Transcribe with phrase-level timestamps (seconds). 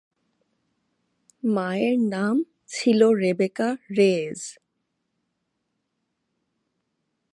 [1.55, 2.35] মায়ের নাম
[2.67, 4.41] ছিল রেবেকা রেয়েজ।